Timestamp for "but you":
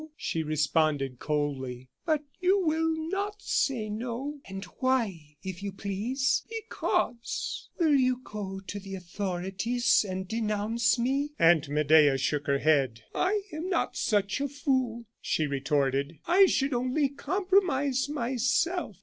2.07-2.65